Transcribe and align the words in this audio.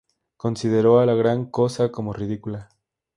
Considero 0.35 0.99
a 0.99 1.05
la 1.05 1.13
gran 1.13 1.45
cosa 1.51 1.91
como 1.91 2.11
ridícula. 2.11 2.69